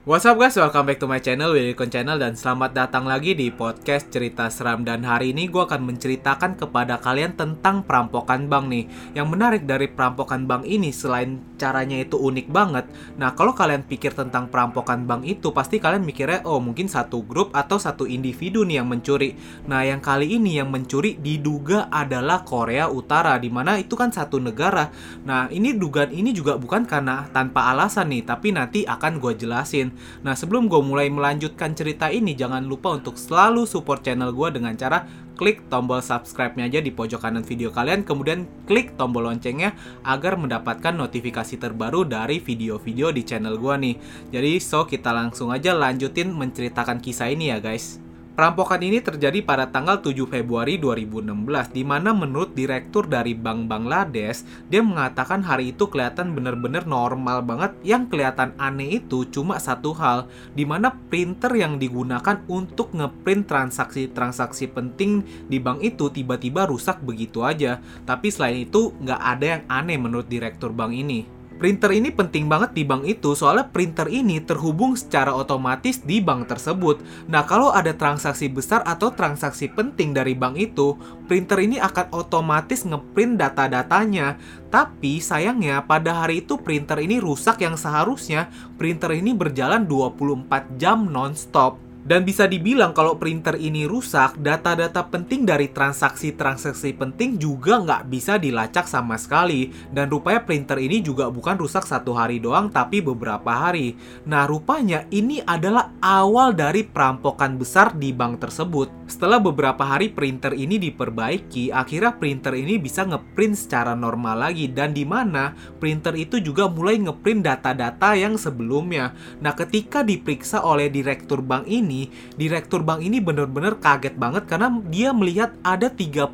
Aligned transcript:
What's 0.00 0.24
up 0.24 0.40
guys, 0.40 0.56
welcome 0.56 0.88
back 0.88 0.96
to 0.96 1.04
my 1.04 1.20
channel, 1.20 1.52
Willycon 1.52 1.92
Channel 1.92 2.16
Dan 2.16 2.32
selamat 2.32 2.72
datang 2.72 3.04
lagi 3.04 3.36
di 3.36 3.52
podcast 3.52 4.08
cerita 4.08 4.48
seram. 4.48 4.80
Dan 4.80 5.04
hari 5.04 5.36
ini 5.36 5.44
gue 5.44 5.60
akan 5.60 5.92
menceritakan 5.92 6.56
kepada 6.56 6.96
kalian 6.96 7.36
tentang 7.36 7.84
perampokan 7.84 8.48
bank 8.48 8.72
nih. 8.72 8.88
Yang 9.12 9.28
menarik 9.28 9.62
dari 9.68 9.92
perampokan 9.92 10.48
bank 10.48 10.64
ini 10.64 10.88
selain 10.88 11.44
caranya 11.60 12.00
itu 12.00 12.16
unik 12.16 12.48
banget 12.48 12.88
Nah 13.20 13.36
kalau 13.36 13.52
kalian 13.52 13.84
pikir 13.84 14.16
tentang 14.16 14.48
perampokan 14.48 15.04
bank 15.04 15.28
itu 15.28 15.52
Pasti 15.52 15.76
kalian 15.76 16.00
mikirnya, 16.00 16.48
oh 16.48 16.64
mungkin 16.64 16.88
satu 16.88 17.20
grup 17.20 17.52
atau 17.52 17.76
satu 17.76 18.08
individu 18.08 18.64
nih 18.64 18.80
yang 18.80 18.88
mencuri. 18.88 19.36
Nah 19.68 19.84
yang 19.84 20.00
kali 20.00 20.40
ini 20.40 20.56
yang 20.64 20.72
mencuri 20.72 21.20
diduga 21.20 21.92
adalah 21.92 22.40
Korea 22.48 22.88
Utara 22.88 23.36
Di 23.36 23.52
mana 23.52 23.76
itu 23.76 24.00
kan 24.00 24.08
satu 24.08 24.40
negara. 24.40 24.88
Nah 25.28 25.52
ini 25.52 25.76
dugaan 25.76 26.08
ini 26.08 26.32
juga 26.32 26.56
bukan 26.56 26.88
karena 26.88 27.28
tanpa 27.36 27.68
alasan 27.68 28.08
nih 28.08 28.24
Tapi 28.24 28.48
nanti 28.56 28.88
akan 28.88 29.20
gue 29.20 29.36
jelasin 29.36 29.89
Nah 30.26 30.34
sebelum 30.34 30.66
gue 30.66 30.82
mulai 30.82 31.08
melanjutkan 31.08 31.72
cerita 31.78 32.10
ini 32.10 32.32
Jangan 32.40 32.64
lupa 32.64 32.96
untuk 32.96 33.20
selalu 33.20 33.68
support 33.68 34.00
channel 34.00 34.32
gue 34.32 34.48
dengan 34.56 34.72
cara 34.72 35.04
klik 35.36 35.68
tombol 35.72 36.04
subscribe-nya 36.04 36.68
aja 36.68 36.80
di 36.84 36.92
pojok 36.92 37.20
kanan 37.20 37.44
video 37.44 37.72
kalian. 37.72 38.04
Kemudian 38.04 38.44
klik 38.68 38.96
tombol 38.96 39.28
loncengnya 39.28 39.72
agar 40.04 40.36
mendapatkan 40.40 40.92
notifikasi 40.92 41.56
terbaru 41.60 42.04
dari 42.08 42.40
video-video 42.40 43.12
di 43.12 43.22
channel 43.24 43.56
gue 43.56 43.74
nih. 43.76 43.94
Jadi 44.32 44.52
so 44.60 44.84
kita 44.84 45.12
langsung 45.12 45.48
aja 45.48 45.72
lanjutin 45.72 46.32
menceritakan 46.32 47.00
kisah 47.00 47.32
ini 47.32 47.52
ya 47.52 47.60
guys 47.60 48.09
Perampokan 48.40 48.80
ini 48.80 49.04
terjadi 49.04 49.44
pada 49.44 49.68
tanggal 49.68 50.00
7 50.00 50.16
Februari 50.24 50.80
2016 50.80 51.76
di 51.76 51.84
mana 51.84 52.16
menurut 52.16 52.56
direktur 52.56 53.04
dari 53.04 53.36
Bank 53.36 53.68
Bangladesh 53.68 54.64
dia 54.64 54.80
mengatakan 54.80 55.44
hari 55.44 55.76
itu 55.76 55.92
kelihatan 55.92 56.32
benar-benar 56.32 56.88
normal 56.88 57.44
banget. 57.44 57.76
Yang 57.84 58.16
kelihatan 58.16 58.56
aneh 58.56 59.04
itu 59.04 59.28
cuma 59.28 59.60
satu 59.60 59.92
hal 59.92 60.24
di 60.56 60.64
mana 60.64 60.88
printer 61.12 61.52
yang 61.52 61.76
digunakan 61.76 62.40
untuk 62.48 62.96
ngeprint 62.96 63.44
transaksi-transaksi 63.44 64.72
penting 64.72 65.20
di 65.44 65.60
bank 65.60 65.84
itu 65.84 66.08
tiba-tiba 66.08 66.64
rusak 66.64 66.96
begitu 67.04 67.44
aja. 67.44 67.76
Tapi 68.08 68.32
selain 68.32 68.64
itu 68.64 68.96
nggak 69.04 69.20
ada 69.20 69.46
yang 69.60 69.62
aneh 69.68 70.00
menurut 70.00 70.32
direktur 70.32 70.72
bank 70.72 70.96
ini 70.96 71.39
Printer 71.60 71.92
ini 71.92 72.08
penting 72.08 72.48
banget 72.48 72.72
di 72.72 72.88
bank 72.88 73.04
itu 73.04 73.36
soalnya 73.36 73.68
printer 73.68 74.08
ini 74.08 74.40
terhubung 74.40 74.96
secara 74.96 75.36
otomatis 75.36 76.00
di 76.00 76.16
bank 76.16 76.48
tersebut. 76.48 77.04
Nah, 77.28 77.44
kalau 77.44 77.68
ada 77.68 77.92
transaksi 77.92 78.48
besar 78.48 78.80
atau 78.88 79.12
transaksi 79.12 79.68
penting 79.68 80.16
dari 80.16 80.32
bank 80.32 80.56
itu, 80.56 80.96
printer 81.28 81.60
ini 81.60 81.76
akan 81.76 82.16
otomatis 82.16 82.88
ngeprint 82.88 83.36
data-datanya. 83.36 84.40
Tapi 84.72 85.20
sayangnya 85.20 85.84
pada 85.84 86.24
hari 86.24 86.40
itu 86.40 86.56
printer 86.56 86.96
ini 86.96 87.20
rusak 87.20 87.60
yang 87.60 87.76
seharusnya 87.76 88.48
printer 88.80 89.12
ini 89.12 89.36
berjalan 89.36 89.84
24 89.84 90.80
jam 90.80 91.12
non-stop. 91.12 91.89
Dan 92.00 92.24
bisa 92.24 92.48
dibilang 92.48 92.96
kalau 92.96 93.20
printer 93.20 93.60
ini 93.60 93.84
rusak, 93.84 94.40
data-data 94.40 95.04
penting 95.12 95.44
dari 95.44 95.68
transaksi-transaksi 95.68 96.96
penting 96.96 97.36
juga 97.36 97.76
nggak 97.76 98.08
bisa 98.08 98.40
dilacak 98.40 98.88
sama 98.88 99.20
sekali. 99.20 99.68
Dan 99.92 100.08
rupanya 100.08 100.40
printer 100.48 100.80
ini 100.80 101.04
juga 101.04 101.28
bukan 101.28 101.60
rusak 101.60 101.84
satu 101.84 102.16
hari 102.16 102.40
doang, 102.40 102.72
tapi 102.72 103.04
beberapa 103.04 103.52
hari. 103.52 104.00
Nah, 104.24 104.48
rupanya 104.48 105.04
ini 105.12 105.44
adalah 105.44 105.92
awal 106.00 106.56
dari 106.56 106.88
perampokan 106.88 107.60
besar 107.60 107.92
di 107.92 108.16
bank 108.16 108.48
tersebut. 108.48 108.88
Setelah 109.04 109.42
beberapa 109.42 109.82
hari 109.84 110.08
printer 110.08 110.56
ini 110.56 110.80
diperbaiki, 110.80 111.68
akhirnya 111.74 112.16
printer 112.16 112.54
ini 112.56 112.78
bisa 112.78 113.04
ngeprint 113.04 113.58
secara 113.58 113.92
normal 113.92 114.48
lagi. 114.48 114.72
Dan 114.72 114.96
di 114.96 115.04
mana 115.04 115.52
printer 115.76 116.16
itu 116.16 116.40
juga 116.40 116.70
mulai 116.70 116.96
ngeprint 116.96 117.44
data-data 117.44 118.16
yang 118.16 118.40
sebelumnya. 118.40 119.12
Nah, 119.44 119.52
ketika 119.52 120.00
diperiksa 120.06 120.62
oleh 120.62 120.88
direktur 120.88 121.42
bank 121.42 121.66
ini, 121.66 121.89
ini, 121.90 122.06
direktur 122.38 122.86
bank 122.86 123.02
ini 123.02 123.18
benar-benar 123.18 123.82
kaget 123.82 124.14
banget 124.14 124.46
karena 124.46 124.78
dia 124.86 125.10
melihat 125.10 125.50
ada 125.66 125.90
35 125.90 126.30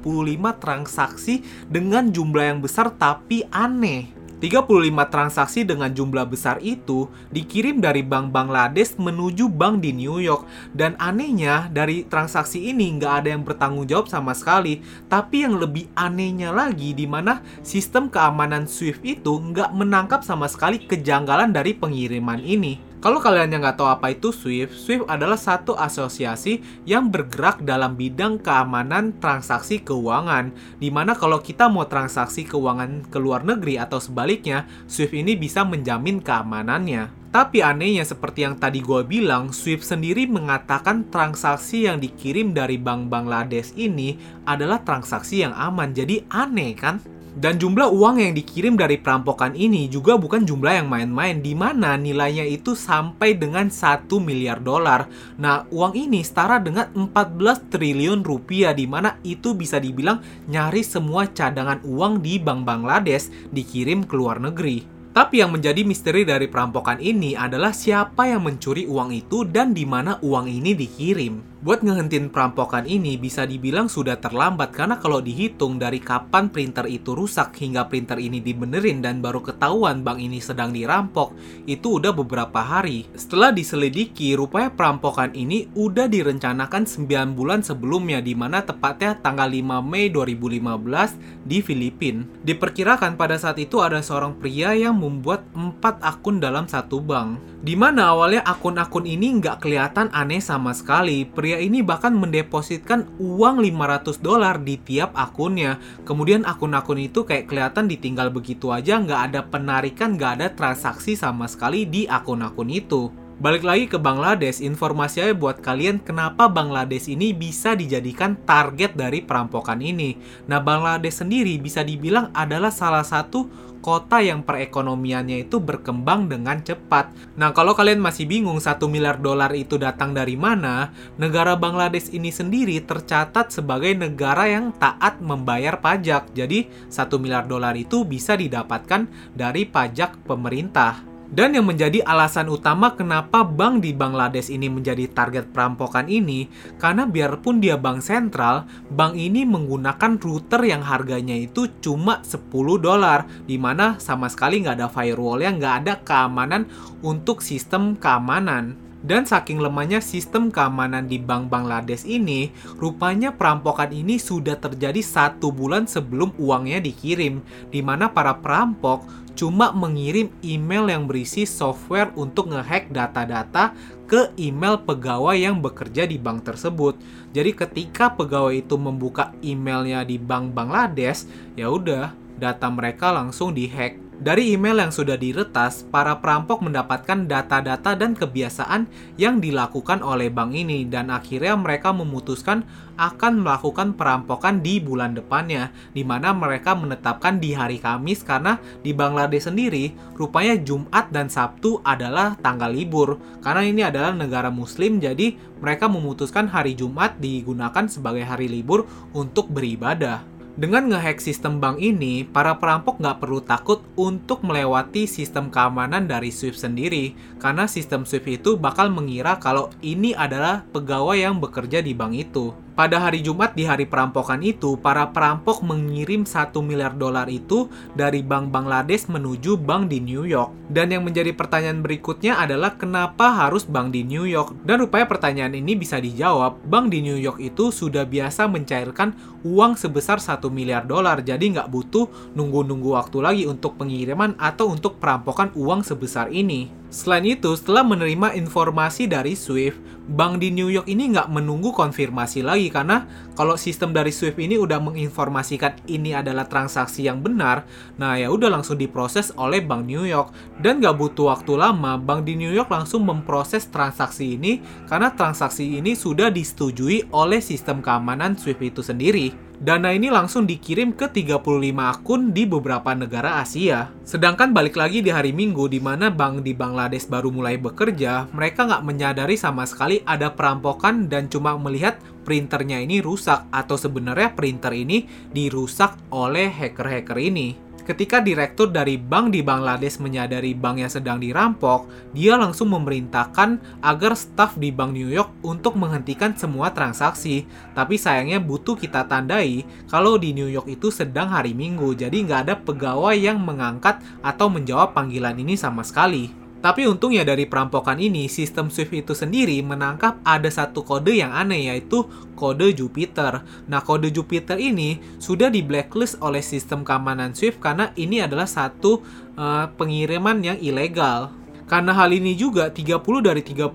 transaksi 0.61 1.41
dengan 1.73 2.13
jumlah 2.13 2.45
yang 2.45 2.61
besar 2.61 2.93
tapi 2.93 3.49
aneh. 3.49 4.13
35 4.37 4.69
transaksi 5.09 5.65
dengan 5.65 5.89
jumlah 5.89 6.29
besar 6.29 6.61
itu 6.61 7.09
dikirim 7.33 7.81
dari 7.81 8.05
bank 8.05 8.29
Bangladesh 8.37 9.01
menuju 9.01 9.49
bank 9.49 9.81
di 9.81 9.97
New 9.97 10.21
York. 10.21 10.45
Dan 10.77 10.93
anehnya 11.01 11.73
dari 11.73 12.05
transaksi 12.05 12.69
ini 12.69 13.01
nggak 13.01 13.13
ada 13.25 13.29
yang 13.33 13.43
bertanggung 13.49 13.89
jawab 13.89 14.13
sama 14.13 14.37
sekali. 14.37 14.85
Tapi 15.09 15.49
yang 15.49 15.57
lebih 15.57 15.89
anehnya 15.97 16.53
lagi 16.53 16.93
di 16.93 17.09
mana 17.09 17.41
sistem 17.65 18.13
keamanan 18.13 18.69
SWIFT 18.69 19.03
itu 19.19 19.33
nggak 19.41 19.73
menangkap 19.73 20.21
sama 20.21 20.53
sekali 20.53 20.85
kejanggalan 20.85 21.49
dari 21.57 21.73
pengiriman 21.73 22.41
ini 22.45 22.96
kalau 23.07 23.23
kalian 23.23 23.55
yang 23.55 23.63
nggak 23.63 23.79
tahu 23.79 23.87
apa 23.87 24.11
itu 24.11 24.35
SWIFT, 24.35 24.75
SWIFT 24.83 25.07
adalah 25.07 25.39
satu 25.39 25.79
asosiasi 25.79 26.59
yang 26.83 27.07
bergerak 27.07 27.63
dalam 27.63 27.95
bidang 27.95 28.43
keamanan 28.43 29.15
transaksi 29.23 29.79
keuangan. 29.79 30.51
Di 30.83 30.91
mana 30.91 31.15
kalau 31.15 31.39
kita 31.39 31.71
mau 31.71 31.87
transaksi 31.87 32.43
keuangan 32.43 33.07
ke 33.07 33.23
luar 33.23 33.47
negeri 33.47 33.79
atau 33.79 34.03
sebaliknya, 34.03 34.67
SWIFT 34.91 35.23
ini 35.23 35.39
bisa 35.39 35.63
menjamin 35.63 36.19
keamanannya. 36.19 37.31
Tapi 37.31 37.63
anehnya 37.63 38.03
seperti 38.03 38.43
yang 38.43 38.59
tadi 38.59 38.83
gue 38.83 39.07
bilang, 39.07 39.55
SWIFT 39.55 39.87
sendiri 39.87 40.27
mengatakan 40.27 41.07
transaksi 41.07 41.87
yang 41.87 42.03
dikirim 42.03 42.59
dari 42.59 42.75
Bank 42.75 43.07
Bangladesh 43.07 43.71
ini 43.79 44.19
adalah 44.51 44.83
transaksi 44.83 45.47
yang 45.47 45.55
aman. 45.55 45.95
Jadi 45.95 46.27
aneh 46.27 46.75
kan? 46.75 46.99
Dan 47.37 47.61
jumlah 47.61 47.93
uang 47.93 48.17
yang 48.17 48.33
dikirim 48.33 48.81
dari 48.81 48.97
perampokan 48.97 49.53
ini 49.53 49.93
juga 49.93 50.17
bukan 50.17 50.49
jumlah 50.49 50.81
yang 50.81 50.89
main-main 50.89 51.45
di 51.45 51.53
mana 51.53 51.93
nilainya 52.01 52.49
itu 52.49 52.73
sampai 52.73 53.37
dengan 53.37 53.69
1 53.69 54.09
miliar 54.25 54.65
dolar. 54.65 55.05
Nah, 55.37 55.69
uang 55.69 55.93
ini 56.01 56.25
setara 56.25 56.57
dengan 56.57 56.89
14 56.97 57.69
triliun 57.69 58.25
rupiah 58.25 58.73
di 58.73 58.89
mana 58.89 59.21
itu 59.21 59.53
bisa 59.53 59.77
dibilang 59.77 60.25
nyaris 60.49 60.97
semua 60.97 61.29
cadangan 61.29 61.85
uang 61.85 62.25
di 62.25 62.41
Bank 62.41 62.65
Bangladesh 62.65 63.29
dikirim 63.53 64.09
ke 64.09 64.17
luar 64.17 64.41
negeri. 64.41 64.89
Tapi 65.13 65.45
yang 65.45 65.53
menjadi 65.53 65.81
misteri 65.85 66.25
dari 66.25 66.49
perampokan 66.49 67.01
ini 67.05 67.37
adalah 67.37 67.73
siapa 67.77 68.33
yang 68.33 68.49
mencuri 68.49 68.89
uang 68.89 69.13
itu 69.13 69.45
dan 69.45 69.77
di 69.77 69.85
mana 69.85 70.17
uang 70.25 70.49
ini 70.49 70.73
dikirim. 70.73 71.56
Buat 71.67 71.83
ngehentiin 71.83 72.31
perampokan 72.31 72.87
ini 72.87 73.19
bisa 73.19 73.43
dibilang 73.43 73.91
sudah 73.91 74.23
terlambat 74.23 74.71
karena 74.71 75.03
kalau 75.03 75.19
dihitung 75.19 75.83
dari 75.83 75.99
kapan 75.99 76.47
printer 76.47 76.87
itu 76.87 77.11
rusak 77.11 77.59
hingga 77.59 77.91
printer 77.91 78.23
ini 78.23 78.39
dibenerin 78.39 79.03
dan 79.03 79.19
baru 79.19 79.43
ketahuan 79.43 80.07
bank 80.07 80.23
ini 80.23 80.39
sedang 80.39 80.71
dirampok, 80.71 81.35
itu 81.67 81.99
udah 81.99 82.15
beberapa 82.15 82.63
hari. 82.63 83.11
Setelah 83.19 83.51
diselidiki, 83.51 84.39
rupanya 84.39 84.71
perampokan 84.79 85.35
ini 85.35 85.67
udah 85.75 86.07
direncanakan 86.07 86.87
9 86.87 87.35
bulan 87.35 87.67
sebelumnya 87.67 88.23
di 88.23 88.39
mana 88.39 88.63
tepatnya 88.63 89.19
tanggal 89.19 89.51
5 89.51 89.83
Mei 89.83 90.07
2015 90.15 91.19
di 91.51 91.67
Filipina. 91.67 92.23
Diperkirakan 92.47 93.19
pada 93.19 93.43
saat 93.43 93.59
itu 93.59 93.83
ada 93.83 93.99
seorang 93.99 94.39
pria 94.39 94.71
yang 94.71 95.03
membuat 95.03 95.43
empat 95.51 95.99
akun 95.99 96.39
dalam 96.39 96.71
satu 96.71 97.03
bank. 97.03 97.59
Di 97.67 97.75
mana 97.75 98.15
awalnya 98.15 98.47
akun-akun 98.47 99.11
ini 99.11 99.43
nggak 99.43 99.67
kelihatan 99.67 100.07
aneh 100.15 100.39
sama 100.39 100.71
sekali. 100.71 101.27
Pria 101.27 101.56
ini 101.59 101.85
bahkan 101.85 102.15
mendepositkan 102.15 103.09
uang 103.19 103.61
500 103.65 104.21
dolar 104.21 104.61
di 104.63 104.79
tiap 104.81 105.13
akunnya. 105.17 105.81
Kemudian 106.07 106.47
akun-akun 106.47 107.01
itu 107.03 107.27
kayak 107.27 107.51
kelihatan 107.51 107.89
ditinggal 107.89 108.33
begitu 108.33 108.73
aja, 108.73 108.97
nggak 109.01 109.21
ada 109.33 109.41
penarikan, 109.45 110.15
nggak 110.15 110.33
ada 110.41 110.49
transaksi 110.55 111.17
sama 111.17 111.51
sekali 111.51 111.89
di 111.89 112.05
akun-akun 112.07 112.71
itu. 112.71 113.13
Balik 113.37 113.69
lagi 113.69 113.85
ke 113.85 114.01
Bangladesh, 114.01 114.65
informasinya 114.65 115.37
buat 115.37 115.61
kalian 115.61 116.01
kenapa 116.01 116.49
Bangladesh 116.49 117.13
ini 117.13 117.37
bisa 117.37 117.77
dijadikan 117.77 118.33
target 118.49 118.97
dari 118.97 119.21
perampokan 119.21 119.85
ini. 119.85 120.17
Nah, 120.49 120.57
Bangladesh 120.57 121.21
sendiri 121.21 121.61
bisa 121.61 121.85
dibilang 121.85 122.33
adalah 122.33 122.73
salah 122.73 123.05
satu 123.05 123.45
kota 123.87 124.19
yang 124.19 124.43
perekonomiannya 124.43 125.47
itu 125.47 125.63
berkembang 125.63 126.27
dengan 126.27 126.59
cepat. 126.59 127.15
Nah, 127.39 127.55
kalau 127.55 127.71
kalian 127.79 128.03
masih 128.03 128.27
bingung 128.27 128.59
1 128.59 128.83
miliar 128.91 129.23
dolar 129.23 129.55
itu 129.55 129.79
datang 129.79 130.11
dari 130.11 130.35
mana, 130.35 130.91
negara 131.15 131.55
Bangladesh 131.55 132.11
ini 132.11 132.35
sendiri 132.35 132.83
tercatat 132.83 133.55
sebagai 133.55 133.95
negara 133.95 134.51
yang 134.51 134.75
taat 134.75 135.23
membayar 135.23 135.79
pajak. 135.79 136.35
Jadi, 136.35 136.67
1 136.91 137.23
miliar 137.23 137.47
dolar 137.47 137.79
itu 137.79 138.03
bisa 138.03 138.35
didapatkan 138.35 139.07
dari 139.39 139.63
pajak 139.71 140.27
pemerintah. 140.27 141.16
Dan 141.27 141.59
yang 141.59 141.67
menjadi 141.67 142.07
alasan 142.07 142.47
utama 142.47 142.95
kenapa 142.95 143.43
bank 143.43 143.83
di 143.83 143.91
Bangladesh 143.91 144.47
ini 144.47 144.71
menjadi 144.71 145.11
target 145.11 145.51
perampokan 145.51 146.07
ini, 146.07 146.47
karena 146.79 147.03
biarpun 147.03 147.59
dia 147.59 147.75
bank 147.75 147.99
sentral, 147.99 148.71
bank 148.95 149.19
ini 149.19 149.43
menggunakan 149.43 150.23
router 150.23 150.63
yang 150.63 150.87
harganya 150.87 151.35
itu 151.35 151.67
cuma 151.83 152.23
10 152.23 152.47
dolar, 152.79 153.27
di 153.43 153.59
mana 153.59 153.99
sama 153.99 154.31
sekali 154.31 154.63
nggak 154.63 154.79
ada 154.79 154.89
firewall 154.89 155.43
yang 155.43 155.59
nggak 155.59 155.77
ada 155.83 155.95
keamanan 156.07 156.71
untuk 157.03 157.43
sistem 157.43 157.99
keamanan. 157.99 158.86
Dan 159.07 159.23
saking 159.23 159.63
lemahnya 159.63 160.03
sistem 160.03 160.51
keamanan 160.51 161.07
di 161.07 161.23
Bank 161.23 161.47
Bangladesh 161.47 162.03
ini, 162.03 162.51
rupanya 162.75 163.31
perampokan 163.31 163.95
ini 163.95 164.19
sudah 164.19 164.59
terjadi 164.59 164.99
satu 164.99 165.55
bulan 165.55 165.87
sebelum 165.87 166.35
uangnya 166.35 166.83
dikirim, 166.83 167.39
di 167.71 167.81
mana 167.87 168.11
para 168.11 168.35
perampok 168.35 169.07
cuma 169.39 169.71
mengirim 169.71 170.33
email 170.43 170.91
yang 170.91 171.05
berisi 171.07 171.47
software 171.47 172.11
untuk 172.19 172.51
ngehack 172.51 172.91
data-data 172.91 173.77
ke 174.11 174.33
email 174.41 174.81
pegawai 174.81 175.39
yang 175.39 175.63
bekerja 175.63 176.09
di 176.09 176.19
bank 176.19 176.43
tersebut. 176.43 176.99
Jadi 177.31 177.55
ketika 177.55 178.11
pegawai 178.11 178.59
itu 178.59 178.75
membuka 178.75 179.31
emailnya 179.39 180.03
di 180.03 180.19
bank 180.19 180.51
Bangladesh, 180.51 181.29
ya 181.55 181.71
udah 181.71 182.11
data 182.37 182.69
mereka 182.69 183.13
langsung 183.13 183.53
dihack 183.53 184.06
dari 184.17 184.57
email 184.57 184.81
yang 184.81 184.89
sudah 184.89 185.21
diretas, 185.21 185.85
para 185.93 186.17
perampok 186.25 186.65
mendapatkan 186.65 187.29
data-data 187.29 187.93
dan 187.93 188.17
kebiasaan 188.17 188.89
yang 189.21 189.45
dilakukan 189.45 190.01
oleh 190.01 190.33
bank 190.33 190.57
ini 190.57 190.89
dan 190.89 191.13
akhirnya 191.13 191.53
mereka 191.53 191.93
memutuskan 191.93 192.65
akan 192.97 193.45
melakukan 193.45 193.93
perampokan 193.93 194.65
di 194.65 194.81
bulan 194.81 195.13
depannya 195.13 195.69
di 195.93 196.01
mana 196.01 196.33
mereka 196.33 196.73
menetapkan 196.73 197.37
di 197.37 197.53
hari 197.53 197.77
Kamis 197.77 198.25
karena 198.25 198.57
di 198.81 198.97
Bangladesh 198.97 199.53
sendiri 199.53 199.93
rupanya 200.17 200.57
Jumat 200.57 201.13
dan 201.13 201.29
Sabtu 201.29 201.85
adalah 201.85 202.41
tanggal 202.41 202.73
libur 202.73 203.21
karena 203.45 203.63
ini 203.69 203.85
adalah 203.85 204.17
negara 204.17 204.49
muslim 204.49 204.97
jadi 204.97 205.37
mereka 205.61 205.93
memutuskan 205.93 206.49
hari 206.49 206.73
Jumat 206.73 207.21
digunakan 207.21 207.85
sebagai 207.85 208.25
hari 208.25 208.49
libur 208.49 208.89
untuk 209.13 209.53
beribadah. 209.53 210.36
Dengan 210.57 210.89
ngehack 210.89 211.21
sistem 211.21 211.61
bank 211.61 211.85
ini, 211.85 212.25
para 212.25 212.57
perampok 212.57 212.97
nggak 212.97 213.21
perlu 213.21 213.45
takut 213.45 213.85
untuk 213.93 214.41
melewati 214.41 215.05
sistem 215.05 215.53
keamanan 215.53 216.09
dari 216.09 216.33
Swift 216.33 216.57
sendiri, 216.57 217.13
karena 217.37 217.69
sistem 217.69 218.09
Swift 218.09 218.25
itu 218.25 218.57
bakal 218.57 218.89
mengira 218.89 219.37
kalau 219.37 219.69
ini 219.85 220.17
adalah 220.17 220.65
pegawai 220.73 221.21
yang 221.21 221.37
bekerja 221.45 221.85
di 221.85 221.93
bank 221.93 222.17
itu. 222.17 222.57
Pada 222.77 223.01
hari 223.01 223.25
Jumat 223.25 223.57
di 223.57 223.65
hari 223.65 223.89
perampokan 223.89 224.45
itu, 224.45 224.77
para 224.77 225.09
perampok 225.09 225.65
mengirim 225.65 226.29
1 226.29 226.53
miliar 226.61 226.93
dolar 226.93 227.25
itu 227.25 227.73
dari 227.97 228.21
bank 228.21 228.53
Bangladesh 228.53 229.09
menuju 229.09 229.57
bank 229.57 229.89
di 229.89 230.05
New 230.05 230.29
York. 230.29 230.53
Dan 230.69 230.93
yang 230.93 231.01
menjadi 231.01 231.33
pertanyaan 231.33 231.81
berikutnya 231.81 232.37
adalah 232.37 232.77
kenapa 232.77 233.33
harus 233.33 233.65
bank 233.65 233.97
di 233.97 234.05
New 234.05 234.29
York? 234.29 234.61
Dan 234.69 234.85
rupanya 234.85 235.09
pertanyaan 235.09 235.57
ini 235.57 235.73
bisa 235.73 235.97
dijawab, 235.97 236.69
bank 236.69 236.93
di 236.93 237.01
New 237.01 237.17
York 237.17 237.41
itu 237.41 237.73
sudah 237.73 238.05
biasa 238.05 238.45
mencairkan 238.45 239.41
uang 239.41 239.81
sebesar 239.81 240.21
1 240.21 240.45
miliar 240.53 240.85
dolar, 240.85 241.25
jadi 241.25 241.41
nggak 241.41 241.73
butuh 241.73 242.13
nunggu-nunggu 242.37 242.93
waktu 242.93 243.25
lagi 243.25 243.45
untuk 243.49 243.81
pengiriman 243.81 244.37
atau 244.37 244.69
untuk 244.69 245.01
perampokan 245.01 245.49
uang 245.57 245.81
sebesar 245.81 246.29
ini. 246.29 246.69
Selain 246.97 247.29
itu, 247.29 247.53
setelah 247.53 247.85
menerima 247.85 248.33
informasi 248.41 249.05
dari 249.05 249.37
Swift, 249.37 249.77
bank 250.09 250.41
di 250.41 250.49
New 250.49 250.73
York 250.73 250.89
ini 250.89 251.13
nggak 251.13 251.29
menunggu 251.29 251.69
konfirmasi 251.77 252.41
lagi 252.41 252.73
karena 252.73 253.05
kalau 253.37 253.61
sistem 253.61 253.93
dari 253.93 254.09
Swift 254.09 254.41
ini 254.41 254.57
udah 254.57 254.81
menginformasikan 254.81 255.85
ini 255.93 256.17
adalah 256.17 256.49
transaksi 256.49 257.05
yang 257.05 257.21
benar, 257.21 257.69
nah 258.01 258.17
ya 258.17 258.33
udah 258.33 258.49
langsung 258.49 258.81
diproses 258.81 259.29
oleh 259.37 259.61
bank 259.61 259.85
New 259.85 260.09
York 260.09 260.33
dan 260.65 260.81
nggak 260.81 260.97
butuh 260.97 261.37
waktu 261.37 261.53
lama, 261.61 262.01
bank 262.01 262.25
di 262.25 262.33
New 262.33 262.49
York 262.49 262.73
langsung 262.73 263.05
memproses 263.05 263.69
transaksi 263.69 264.41
ini 264.41 264.65
karena 264.89 265.13
transaksi 265.13 265.77
ini 265.77 265.93
sudah 265.93 266.33
disetujui 266.33 267.13
oleh 267.13 267.45
sistem 267.45 267.85
keamanan 267.85 268.41
Swift 268.41 268.65
itu 268.65 268.81
sendiri. 268.81 269.37
Dana 269.57 269.89
ini 269.89 270.13
langsung 270.13 270.45
dikirim 270.45 270.93
ke 270.93 271.09
35 271.09 271.41
akun 271.81 272.29
di 272.37 272.45
beberapa 272.45 272.93
negara 272.93 273.41
Asia. 273.41 273.89
Sedangkan 274.05 274.53
balik 274.53 274.77
lagi 274.77 275.01
di 275.01 275.09
hari 275.09 275.33
Minggu 275.33 275.65
di 275.73 275.81
mana 275.81 276.13
bank 276.13 276.45
di 276.45 276.53
Bangladesh 276.53 277.09
baru 277.09 277.33
mulai 277.33 277.57
bekerja, 277.57 278.29
mereka 278.37 278.69
nggak 278.69 278.85
menyadari 278.85 279.33
sama 279.41 279.65
sekali 279.65 280.05
ada 280.05 280.29
perampokan 280.29 281.09
dan 281.09 281.33
cuma 281.33 281.57
melihat 281.57 281.97
printernya 282.29 282.85
ini 282.85 283.01
rusak 283.01 283.49
atau 283.49 283.81
sebenarnya 283.81 284.37
printer 284.37 284.77
ini 284.77 285.09
dirusak 285.33 285.97
oleh 286.13 286.53
hacker-hacker 286.53 287.17
ini. 287.17 287.66
Ketika 287.87 288.19
direktur 288.19 288.75
dari 288.75 288.99
bank 288.99 289.31
di 289.31 289.47
Bangladesh 289.47 290.03
menyadari 290.03 290.59
bank 290.59 290.83
yang 290.83 290.91
sedang 290.91 291.23
dirampok, 291.23 291.87
dia 292.11 292.35
langsung 292.35 292.75
memerintahkan 292.75 293.63
agar 293.79 294.19
staf 294.19 294.59
di 294.59 294.75
Bank 294.75 294.91
New 294.91 295.07
York 295.07 295.31
untuk 295.47 295.79
menghentikan 295.79 296.35
semua 296.35 296.75
transaksi. 296.75 297.47
Tapi 297.79 297.95
sayangnya 297.95 298.43
butuh 298.43 298.75
kita 298.75 299.07
tandai 299.07 299.63
kalau 299.87 300.19
di 300.19 300.35
New 300.35 300.51
York 300.51 300.67
itu 300.67 300.91
sedang 300.91 301.31
hari 301.31 301.55
Minggu, 301.55 301.95
jadi 301.95 302.27
nggak 302.27 302.41
ada 302.51 302.55
pegawai 302.59 303.15
yang 303.15 303.39
mengangkat 303.39 304.03
atau 304.19 304.51
menjawab 304.51 304.91
panggilan 304.91 305.39
ini 305.39 305.55
sama 305.55 305.87
sekali. 305.87 306.46
Tapi 306.57 306.89
untungnya 306.89 307.23
dari 307.23 307.45
perampokan 307.45 308.01
ini, 308.01 308.27
sistem 308.33 308.73
Swift 308.73 308.91
itu 308.91 309.13
sendiri 309.13 309.61
menangkap 309.61 310.19
ada 310.25 310.49
satu 310.49 310.83
kode 310.83 311.15
yang 311.15 311.31
aneh 311.31 311.69
yaitu 311.69 312.09
kode 312.35 312.73
Jupiter. 312.73 313.45
Nah, 313.69 313.85
kode 313.85 314.09
Jupiter 314.11 314.57
ini 314.57 314.99
sudah 315.21 315.53
di 315.53 315.61
blacklist 315.61 316.19
oleh 316.25 316.41
sistem 316.41 316.83
keamanan 316.83 317.37
Swift 317.37 317.61
karena 317.61 317.93
ini 317.95 318.25
adalah 318.25 318.49
satu 318.49 319.05
uh, 319.37 319.69
pengiriman 319.77 320.41
yang 320.41 320.59
ilegal. 320.59 321.31
Karena 321.67 321.91
hal 321.99 322.15
ini 322.15 322.39
juga 322.39 322.71
30 322.71 323.03
dari 323.27 323.43
35 323.43 323.75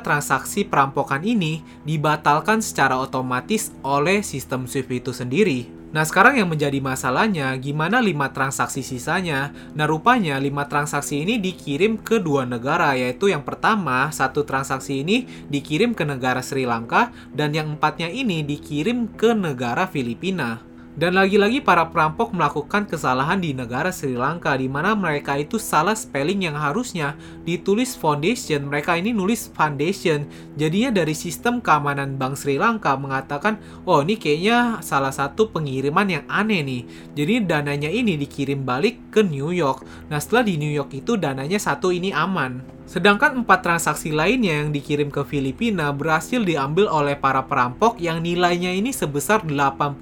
transaksi 0.00 0.64
perampokan 0.64 1.20
ini 1.20 1.60
dibatalkan 1.84 2.64
secara 2.64 2.96
otomatis 2.96 3.76
oleh 3.84 4.24
sistem 4.24 4.64
Swift 4.64 4.88
itu 4.88 5.12
sendiri. 5.12 5.75
Nah 5.96 6.04
sekarang 6.04 6.36
yang 6.36 6.52
menjadi 6.52 6.76
masalahnya 6.76 7.56
gimana 7.56 8.04
5 8.04 8.36
transaksi 8.36 8.84
sisanya? 8.84 9.56
Nah 9.72 9.88
rupanya 9.88 10.36
5 10.36 10.68
transaksi 10.68 11.24
ini 11.24 11.40
dikirim 11.40 11.96
ke 11.96 12.20
dua 12.20 12.44
negara 12.44 12.92
yaitu 12.92 13.32
yang 13.32 13.40
pertama 13.40 14.12
satu 14.12 14.44
transaksi 14.44 15.00
ini 15.00 15.24
dikirim 15.48 15.96
ke 15.96 16.04
negara 16.04 16.44
Sri 16.44 16.68
Lanka 16.68 17.16
dan 17.32 17.56
yang 17.56 17.80
empatnya 17.80 18.12
ini 18.12 18.44
dikirim 18.44 19.08
ke 19.16 19.32
negara 19.32 19.88
Filipina. 19.88 20.60
Dan 20.96 21.12
lagi-lagi 21.12 21.60
para 21.60 21.92
perampok 21.92 22.32
melakukan 22.32 22.88
kesalahan 22.88 23.36
di 23.36 23.52
negara 23.52 23.92
Sri 23.92 24.16
Lanka 24.16 24.56
di 24.56 24.64
mana 24.64 24.96
mereka 24.96 25.36
itu 25.36 25.60
salah 25.60 25.92
spelling 25.92 26.48
yang 26.48 26.56
harusnya 26.56 27.12
ditulis 27.44 27.92
foundation, 27.92 28.64
mereka 28.64 28.96
ini 28.96 29.12
nulis 29.12 29.52
foundation. 29.52 30.24
Jadinya 30.56 30.96
dari 30.96 31.12
sistem 31.12 31.60
keamanan 31.60 32.16
Bank 32.16 32.40
Sri 32.40 32.56
Lanka 32.56 32.96
mengatakan, 32.96 33.60
"Oh, 33.84 34.00
ini 34.00 34.16
kayaknya 34.16 34.80
salah 34.80 35.12
satu 35.12 35.52
pengiriman 35.52 36.08
yang 36.08 36.24
aneh 36.32 36.64
nih." 36.64 36.82
Jadi 37.12 37.44
dananya 37.44 37.92
ini 37.92 38.16
dikirim 38.16 38.64
balik 38.64 39.12
ke 39.12 39.20
New 39.20 39.52
York. 39.52 39.84
Nah, 40.08 40.16
setelah 40.16 40.48
di 40.48 40.56
New 40.56 40.72
York 40.72 40.96
itu 40.96 41.20
dananya 41.20 41.60
satu 41.60 41.92
ini 41.92 42.08
aman. 42.08 42.75
Sedangkan 42.86 43.42
empat 43.42 43.66
transaksi 43.66 44.14
lainnya 44.14 44.62
yang 44.62 44.70
dikirim 44.70 45.10
ke 45.10 45.26
Filipina 45.26 45.90
berhasil 45.90 46.38
diambil 46.46 46.86
oleh 46.86 47.18
para 47.18 47.42
perampok 47.42 47.98
yang 47.98 48.22
nilainya 48.22 48.70
ini 48.70 48.94
sebesar 48.94 49.42
81 49.42 49.98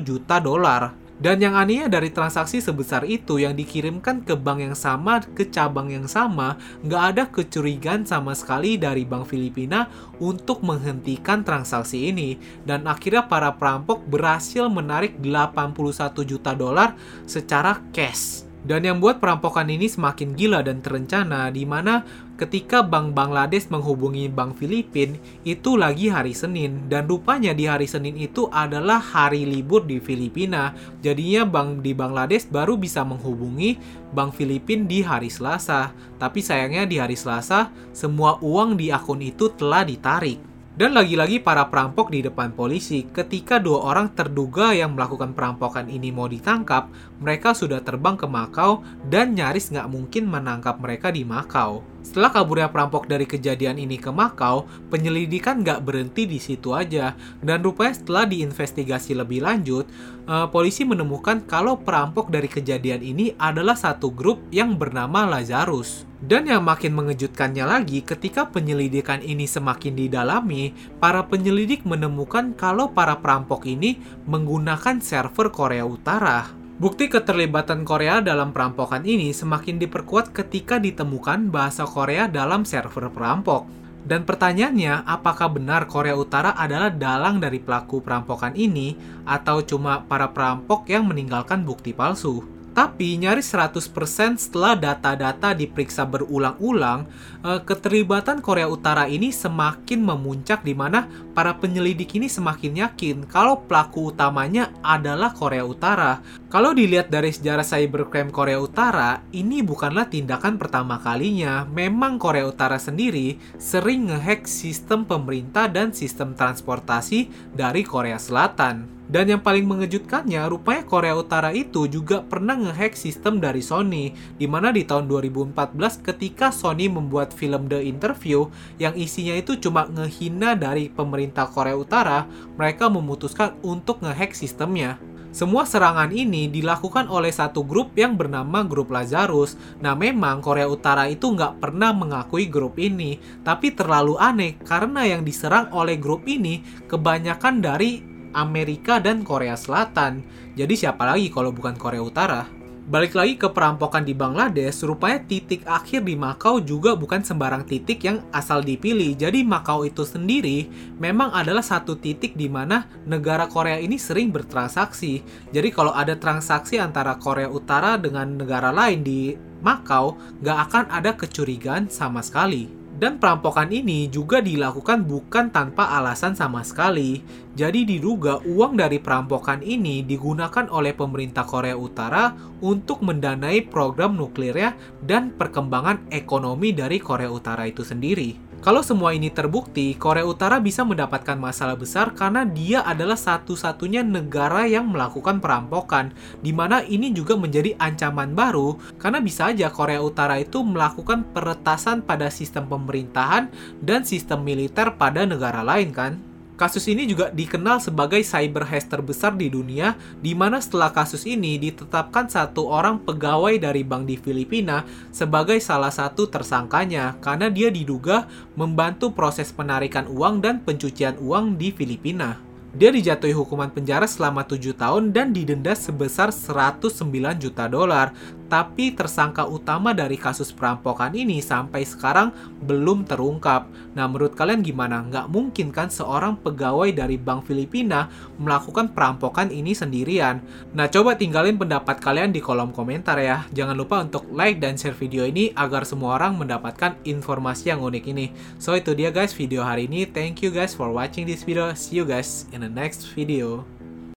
juta 0.00 0.40
dolar. 0.40 0.96
Dan 1.22 1.38
yang 1.38 1.54
anehnya 1.54 1.86
dari 1.86 2.10
transaksi 2.10 2.58
sebesar 2.58 3.06
itu 3.06 3.38
yang 3.38 3.54
dikirimkan 3.54 4.26
ke 4.26 4.34
bank 4.34 4.58
yang 4.58 4.74
sama, 4.74 5.22
ke 5.22 5.46
cabang 5.46 5.86
yang 5.86 6.10
sama, 6.10 6.58
nggak 6.82 7.02
ada 7.14 7.22
kecurigaan 7.30 8.02
sama 8.02 8.34
sekali 8.34 8.74
dari 8.74 9.06
Bank 9.06 9.30
Filipina 9.30 9.86
untuk 10.18 10.66
menghentikan 10.66 11.46
transaksi 11.46 12.10
ini. 12.10 12.42
Dan 12.66 12.90
akhirnya 12.90 13.30
para 13.30 13.54
perampok 13.54 14.02
berhasil 14.02 14.66
menarik 14.66 15.14
81 15.22 16.26
juta 16.26 16.58
dolar 16.58 16.98
secara 17.22 17.78
cash. 17.94 18.51
Dan 18.62 18.86
yang 18.86 19.02
buat 19.02 19.18
perampokan 19.18 19.66
ini 19.66 19.90
semakin 19.90 20.38
gila 20.38 20.62
dan 20.62 20.78
terencana 20.78 21.50
di 21.50 21.66
mana 21.66 22.06
ketika 22.38 22.78
Bank 22.78 23.10
Bangladesh 23.10 23.66
menghubungi 23.74 24.30
Bank 24.30 24.54
Filipin 24.54 25.18
itu 25.42 25.74
lagi 25.74 26.06
hari 26.06 26.30
Senin 26.30 26.86
dan 26.86 27.10
rupanya 27.10 27.50
di 27.50 27.66
hari 27.66 27.90
Senin 27.90 28.14
itu 28.14 28.46
adalah 28.54 29.02
hari 29.02 29.42
libur 29.42 29.82
di 29.82 29.98
Filipina. 29.98 30.78
Jadinya 31.02 31.42
bank 31.42 31.82
di 31.82 31.90
Bangladesh 31.90 32.46
baru 32.46 32.78
bisa 32.78 33.02
menghubungi 33.02 33.82
Bank 34.14 34.38
Filipin 34.38 34.86
di 34.86 35.02
hari 35.02 35.26
Selasa. 35.26 35.90
Tapi 36.22 36.38
sayangnya 36.38 36.86
di 36.86 37.02
hari 37.02 37.18
Selasa 37.18 37.66
semua 37.90 38.38
uang 38.38 38.78
di 38.78 38.94
akun 38.94 39.26
itu 39.26 39.50
telah 39.58 39.82
ditarik. 39.82 40.51
Dan 40.72 40.96
lagi-lagi 40.96 41.36
para 41.36 41.68
perampok 41.68 42.08
di 42.08 42.24
depan 42.24 42.56
polisi, 42.56 43.04
ketika 43.04 43.60
dua 43.60 43.92
orang 43.92 44.08
terduga 44.16 44.72
yang 44.72 44.96
melakukan 44.96 45.36
perampokan 45.36 45.84
ini 45.92 46.08
mau 46.08 46.24
ditangkap, 46.24 46.88
mereka 47.20 47.52
sudah 47.52 47.84
terbang 47.84 48.16
ke 48.16 48.24
Makau 48.24 48.80
dan 49.04 49.36
nyaris 49.36 49.68
nggak 49.68 49.92
mungkin 49.92 50.24
menangkap 50.32 50.80
mereka 50.80 51.12
di 51.12 51.28
Makau. 51.28 51.91
Setelah 52.02 52.34
kaburnya 52.34 52.68
perampok 52.68 53.06
dari 53.06 53.24
kejadian 53.24 53.78
ini 53.78 53.96
ke 53.96 54.10
Makau, 54.10 54.66
penyelidikan 54.90 55.62
nggak 55.62 55.86
berhenti 55.86 56.26
di 56.26 56.42
situ 56.42 56.74
aja. 56.74 57.14
Dan 57.38 57.62
rupanya 57.62 57.94
setelah 57.94 58.26
diinvestigasi 58.26 59.14
lebih 59.14 59.46
lanjut, 59.46 59.86
uh, 60.26 60.50
polisi 60.50 60.82
menemukan 60.82 61.46
kalau 61.46 61.78
perampok 61.78 62.28
dari 62.28 62.50
kejadian 62.50 63.00
ini 63.06 63.32
adalah 63.38 63.78
satu 63.78 64.10
grup 64.10 64.42
yang 64.50 64.74
bernama 64.74 65.24
Lazarus. 65.24 66.04
Dan 66.22 66.46
yang 66.46 66.62
makin 66.62 66.94
mengejutkannya 66.94 67.66
lagi, 67.66 67.98
ketika 68.06 68.46
penyelidikan 68.46 69.18
ini 69.22 69.46
semakin 69.46 69.98
didalami, 69.98 70.70
para 71.02 71.26
penyelidik 71.26 71.82
menemukan 71.82 72.54
kalau 72.54 72.94
para 72.94 73.18
perampok 73.18 73.66
ini 73.66 73.98
menggunakan 74.30 75.02
server 75.02 75.50
Korea 75.50 75.82
Utara. 75.82 76.61
Bukti 76.82 77.06
keterlibatan 77.06 77.86
Korea 77.86 78.18
dalam 78.18 78.50
perampokan 78.50 79.06
ini 79.06 79.30
semakin 79.30 79.78
diperkuat 79.78 80.34
ketika 80.34 80.82
ditemukan 80.82 81.46
bahasa 81.46 81.86
Korea 81.86 82.26
dalam 82.26 82.66
server 82.66 83.06
perampok. 83.06 83.70
Dan 84.02 84.26
pertanyaannya, 84.26 85.06
apakah 85.06 85.46
benar 85.46 85.86
Korea 85.86 86.18
Utara 86.18 86.58
adalah 86.58 86.90
dalang 86.90 87.38
dari 87.38 87.62
pelaku 87.62 88.02
perampokan 88.02 88.58
ini 88.58 88.98
atau 89.22 89.62
cuma 89.62 90.02
para 90.02 90.34
perampok 90.34 90.90
yang 90.90 91.06
meninggalkan 91.06 91.62
bukti 91.62 91.94
palsu? 91.94 92.42
Tapi 92.72 93.20
nyaris 93.20 93.52
100% 93.52 94.40
setelah 94.40 94.72
data-data 94.72 95.52
diperiksa 95.52 96.08
berulang-ulang, 96.08 97.04
eh, 97.44 97.60
keterlibatan 97.60 98.40
Korea 98.40 98.64
Utara 98.64 99.04
ini 99.04 99.28
semakin 99.28 100.00
memuncak 100.00 100.64
di 100.64 100.72
mana 100.72 101.04
para 101.36 101.52
penyelidik 101.60 102.16
ini 102.16 102.32
semakin 102.32 102.88
yakin 102.88 103.16
kalau 103.28 103.60
pelaku 103.68 104.16
utamanya 104.16 104.72
adalah 104.80 105.36
Korea 105.36 105.68
Utara. 105.68 106.24
Kalau 106.48 106.72
dilihat 106.72 107.12
dari 107.12 107.32
sejarah 107.32 107.64
cybercrime 107.64 108.32
Korea 108.32 108.56
Utara, 108.56 109.20
ini 109.36 109.60
bukanlah 109.60 110.08
tindakan 110.08 110.56
pertama 110.56 110.96
kalinya. 110.96 111.68
Memang 111.68 112.16
Korea 112.16 112.48
Utara 112.48 112.80
sendiri 112.80 113.36
sering 113.60 114.08
ngehack 114.08 114.48
sistem 114.48 115.04
pemerintah 115.04 115.68
dan 115.68 115.92
sistem 115.92 116.32
transportasi 116.32 117.52
dari 117.52 117.84
Korea 117.84 118.16
Selatan. 118.16 119.01
Dan 119.12 119.28
yang 119.28 119.44
paling 119.44 119.68
mengejutkannya, 119.68 120.48
rupanya 120.48 120.88
Korea 120.88 121.12
Utara 121.12 121.52
itu 121.52 121.84
juga 121.84 122.24
pernah 122.24 122.56
ngehack 122.56 122.96
sistem 122.96 123.44
dari 123.44 123.60
Sony, 123.60 124.16
di 124.40 124.48
mana 124.48 124.72
di 124.72 124.88
tahun 124.88 125.04
2014 125.04 126.00
ketika 126.00 126.48
Sony 126.48 126.88
membuat 126.88 127.36
film 127.36 127.68
The 127.68 127.84
Interview 127.84 128.48
yang 128.80 128.96
isinya 128.96 129.36
itu 129.36 129.60
cuma 129.60 129.84
ngehina 129.84 130.56
dari 130.56 130.88
pemerintah 130.88 131.44
Korea 131.44 131.76
Utara, 131.76 132.24
mereka 132.56 132.88
memutuskan 132.88 133.52
untuk 133.60 134.00
ngehack 134.00 134.32
sistemnya. 134.32 134.96
Semua 135.32 135.64
serangan 135.68 136.08
ini 136.12 136.48
dilakukan 136.48 137.08
oleh 137.08 137.32
satu 137.32 137.64
grup 137.64 137.96
yang 137.96 138.20
bernama 138.20 138.64
Grup 138.68 138.92
Lazarus. 138.92 139.56
Nah 139.80 139.96
memang 139.96 140.44
Korea 140.44 140.68
Utara 140.68 141.08
itu 141.08 141.32
nggak 141.32 141.60
pernah 141.60 141.92
mengakui 141.92 142.48
grup 142.48 142.76
ini, 142.80 143.16
tapi 143.44 143.76
terlalu 143.76 144.16
aneh 144.20 144.60
karena 144.60 145.04
yang 145.04 145.24
diserang 145.24 145.72
oleh 145.72 145.96
grup 145.96 146.28
ini 146.28 146.60
kebanyakan 146.84 147.64
dari 147.64 148.11
Amerika 148.32 148.98
dan 148.98 149.22
Korea 149.22 149.54
Selatan. 149.56 150.24
Jadi 150.56 150.74
siapa 150.76 151.04
lagi 151.08 151.32
kalau 151.32 151.52
bukan 151.52 151.76
Korea 151.76 152.02
Utara? 152.04 152.62
Balik 152.82 153.14
lagi 153.14 153.38
ke 153.38 153.46
perampokan 153.46 154.02
di 154.02 154.10
Bangladesh, 154.10 154.82
rupanya 154.82 155.22
titik 155.22 155.62
akhir 155.70 156.02
di 156.02 156.18
Makau 156.18 156.58
juga 156.58 156.98
bukan 156.98 157.22
sembarang 157.22 157.62
titik 157.62 158.02
yang 158.02 158.26
asal 158.34 158.58
dipilih. 158.58 159.14
Jadi 159.14 159.46
Makau 159.46 159.86
itu 159.86 160.02
sendiri 160.02 160.66
memang 160.98 161.30
adalah 161.30 161.62
satu 161.62 161.94
titik 161.94 162.34
di 162.34 162.50
mana 162.50 162.90
negara 163.06 163.46
Korea 163.46 163.78
ini 163.78 163.94
sering 164.02 164.34
bertransaksi. 164.34 165.22
Jadi 165.54 165.68
kalau 165.70 165.94
ada 165.94 166.18
transaksi 166.18 166.82
antara 166.82 167.14
Korea 167.22 167.46
Utara 167.46 167.94
dengan 167.94 168.34
negara 168.34 168.74
lain 168.74 169.06
di 169.06 169.38
Makau, 169.62 170.18
nggak 170.42 170.58
akan 170.66 170.84
ada 170.90 171.14
kecurigaan 171.14 171.86
sama 171.86 172.18
sekali. 172.18 172.81
Dan 173.02 173.18
perampokan 173.18 173.74
ini 173.74 174.06
juga 174.06 174.38
dilakukan 174.38 175.02
bukan 175.10 175.50
tanpa 175.50 175.90
alasan 175.90 176.38
sama 176.38 176.62
sekali. 176.62 177.18
Jadi 177.58 177.82
diduga 177.82 178.38
uang 178.46 178.78
dari 178.78 179.02
perampokan 179.02 179.58
ini 179.58 180.06
digunakan 180.06 180.70
oleh 180.70 180.94
pemerintah 180.94 181.42
Korea 181.42 181.74
Utara 181.74 182.30
untuk 182.62 183.02
mendanai 183.02 183.66
program 183.66 184.14
nuklirnya 184.14 184.78
dan 185.02 185.34
perkembangan 185.34 186.14
ekonomi 186.14 186.70
dari 186.70 187.02
Korea 187.02 187.26
Utara 187.26 187.66
itu 187.66 187.82
sendiri. 187.82 188.51
Kalau 188.62 188.78
semua 188.78 189.10
ini 189.10 189.26
terbukti, 189.26 189.90
Korea 189.98 190.22
Utara 190.22 190.62
bisa 190.62 190.86
mendapatkan 190.86 191.34
masalah 191.34 191.74
besar 191.74 192.14
karena 192.14 192.46
dia 192.46 192.86
adalah 192.86 193.18
satu-satunya 193.18 194.06
negara 194.06 194.70
yang 194.70 194.86
melakukan 194.86 195.42
perampokan, 195.42 196.14
di 196.46 196.54
mana 196.54 196.78
ini 196.86 197.10
juga 197.10 197.34
menjadi 197.34 197.74
ancaman 197.74 198.38
baru 198.38 198.78
karena 199.02 199.18
bisa 199.18 199.50
aja 199.50 199.66
Korea 199.66 199.98
Utara 199.98 200.38
itu 200.38 200.62
melakukan 200.62 201.26
peretasan 201.34 202.06
pada 202.06 202.30
sistem 202.30 202.70
pemerintahan 202.70 203.50
dan 203.82 204.06
sistem 204.06 204.46
militer 204.46 204.94
pada 204.94 205.26
negara 205.26 205.66
lain 205.66 205.90
kan? 205.90 206.31
Kasus 206.62 206.86
ini 206.86 207.10
juga 207.10 207.26
dikenal 207.34 207.82
sebagai 207.82 208.22
cyber 208.22 208.62
heist 208.70 208.86
terbesar 208.86 209.34
di 209.34 209.50
dunia, 209.50 209.98
di 210.22 210.30
mana 210.30 210.62
setelah 210.62 210.94
kasus 210.94 211.26
ini 211.26 211.58
ditetapkan 211.58 212.30
satu 212.30 212.70
orang 212.70 213.02
pegawai 213.02 213.58
dari 213.58 213.82
bank 213.82 214.06
di 214.06 214.14
Filipina 214.14 214.86
sebagai 215.10 215.58
salah 215.58 215.90
satu 215.90 216.30
tersangkanya 216.30 217.18
karena 217.18 217.50
dia 217.50 217.66
diduga 217.66 218.30
membantu 218.54 219.10
proses 219.10 219.50
penarikan 219.50 220.06
uang 220.06 220.38
dan 220.38 220.62
pencucian 220.62 221.18
uang 221.18 221.58
di 221.58 221.74
Filipina. 221.74 222.38
Dia 222.72 222.88
dijatuhi 222.88 223.36
hukuman 223.36 223.68
penjara 223.68 224.08
selama 224.08 224.48
7 224.48 224.72
tahun 224.72 225.12
dan 225.12 225.34
didenda 225.34 225.76
sebesar 225.76 226.32
109 226.32 227.04
juta 227.36 227.68
dolar. 227.68 228.16
Tapi 228.52 228.92
tersangka 228.92 229.48
utama 229.48 229.96
dari 229.96 230.20
kasus 230.20 230.52
perampokan 230.52 231.16
ini 231.16 231.40
sampai 231.40 231.88
sekarang 231.88 232.36
belum 232.60 233.08
terungkap. 233.08 233.64
Nah 233.96 234.04
menurut 234.04 234.36
kalian 234.36 234.60
gimana? 234.60 235.00
Nggak 235.08 235.32
mungkin 235.32 235.72
kan 235.72 235.88
seorang 235.88 236.36
pegawai 236.36 236.92
dari 236.92 237.16
Bank 237.16 237.48
Filipina 237.48 238.12
melakukan 238.36 238.92
perampokan 238.92 239.48
ini 239.48 239.72
sendirian? 239.72 240.44
Nah 240.76 240.84
coba 240.92 241.16
tinggalin 241.16 241.56
pendapat 241.56 241.96
kalian 241.96 242.28
di 242.28 242.44
kolom 242.44 242.76
komentar 242.76 243.16
ya. 243.16 243.48
Jangan 243.56 243.72
lupa 243.72 244.04
untuk 244.04 244.28
like 244.28 244.60
dan 244.60 244.76
share 244.76 244.92
video 244.92 245.24
ini 245.24 245.56
agar 245.56 245.88
semua 245.88 246.20
orang 246.20 246.36
mendapatkan 246.36 247.00
informasi 247.08 247.72
yang 247.72 247.80
unik 247.80 248.04
ini. 248.12 248.36
So 248.60 248.76
itu 248.76 248.92
dia 248.92 249.08
guys 249.08 249.32
video 249.32 249.64
hari 249.64 249.88
ini. 249.88 250.04
Thank 250.04 250.44
you 250.44 250.52
guys 250.52 250.76
for 250.76 250.92
watching 250.92 251.24
this 251.24 251.40
video. 251.40 251.72
See 251.72 251.96
you 251.96 252.04
guys 252.04 252.44
in 252.52 252.60
the 252.60 252.68
next 252.68 253.08
video. 253.16 253.71